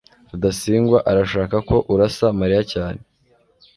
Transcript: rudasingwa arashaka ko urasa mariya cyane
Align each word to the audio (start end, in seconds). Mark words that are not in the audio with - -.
rudasingwa 0.29 0.97
arashaka 1.11 1.55
ko 1.69 1.75
urasa 1.93 2.25
mariya 2.39 2.61
cyane 2.73 3.01